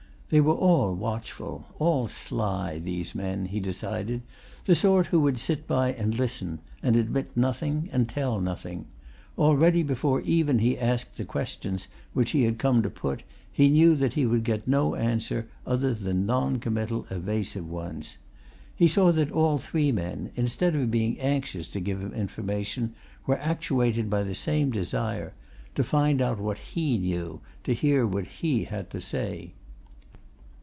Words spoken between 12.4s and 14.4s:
had come to put, he knew that he